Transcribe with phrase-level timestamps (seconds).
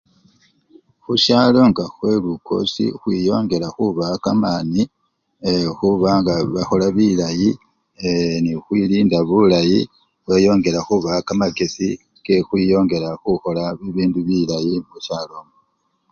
[1.03, 4.81] Khusyalo nga khwelukosi khwiyongela khubawa kamani
[5.49, 5.65] ee!
[5.77, 7.49] khubanga bakhola bilayi
[8.07, 8.35] ee!
[8.43, 11.87] nekhukhwilinda bulayi nebeyongela khubawa kamakesi
[12.25, 15.57] kekhukhwiyongela khukhola bibindu bilayi khusyalo okhwo.